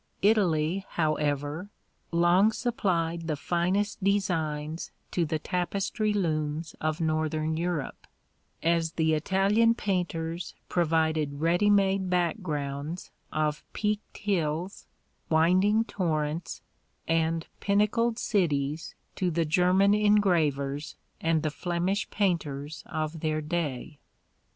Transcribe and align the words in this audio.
Italy, 0.23 0.83
however, 0.89 1.69
long 2.11 2.51
supplied 2.51 3.27
the 3.27 3.35
finest 3.35 4.03
designs 4.03 4.89
to 5.11 5.25
the 5.27 5.37
tapestry 5.37 6.11
looms 6.11 6.75
of 6.81 6.99
northern 6.99 7.55
Europe, 7.55 8.07
as 8.63 8.93
the 8.93 9.13
Italian 9.13 9.75
painters 9.75 10.55
provided 10.67 11.39
ready 11.39 11.69
made 11.69 12.09
backgrounds 12.09 13.11
of 13.31 13.63
peaked 13.73 14.17
hills, 14.17 14.87
winding 15.29 15.83
torrents 15.83 16.63
and 17.07 17.45
pinnacled 17.59 18.17
cities 18.17 18.95
to 19.15 19.29
the 19.29 19.45
German 19.45 19.93
engravers 19.93 20.95
and 21.19 21.43
the 21.43 21.51
Flemish 21.51 22.09
painters 22.09 22.81
of 22.87 23.19
their 23.19 23.39
day. 23.39 23.99